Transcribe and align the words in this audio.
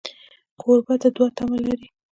کوربه 0.61 0.93
د 1.01 1.03
دوعا 1.15 1.29
تمه 1.37 1.57
لري. 1.65 1.87